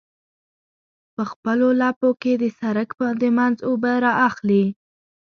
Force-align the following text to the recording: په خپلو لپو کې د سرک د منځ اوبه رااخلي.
په 1.15 1.23
خپلو 1.31 1.67
لپو 1.81 2.09
کې 2.21 2.33
د 2.41 2.43
سرک 2.59 2.89
د 3.21 3.23
منځ 3.37 3.57
اوبه 3.67 3.93
رااخلي. 4.05 4.65